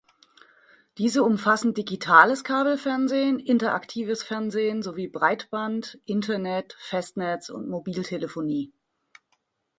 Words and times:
Diese 0.97 1.21
umfassen 1.23 1.75
digitales 1.75 2.43
Kabelfernsehen, 2.43 3.37
interaktives 3.39 4.23
Fernsehen 4.23 4.81
sowie 4.81 5.07
Breitband-Internet, 5.07 6.75
Festnetz- 6.81 7.51
und 7.51 7.69
Mobiltelefonie. 7.69 8.73